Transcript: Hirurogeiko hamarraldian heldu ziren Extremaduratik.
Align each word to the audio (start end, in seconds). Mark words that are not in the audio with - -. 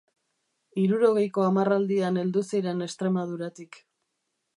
Hirurogeiko 0.83 1.43
hamarraldian 1.49 2.17
heldu 2.21 2.43
ziren 2.53 2.81
Extremaduratik. 2.87 3.79